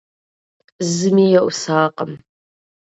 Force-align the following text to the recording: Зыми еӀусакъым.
Зыми 0.93 1.25
еӀусакъым. 1.39 2.11